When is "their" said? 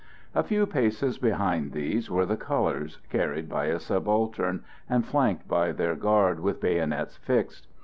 5.73-5.93